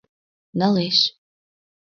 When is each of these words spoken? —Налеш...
—Налеш... 0.59 0.97